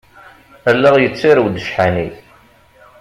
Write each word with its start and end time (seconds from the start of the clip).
Allaɣ 0.69 0.95
yettarew-d 0.99 1.55
ccḥani. 1.65 2.09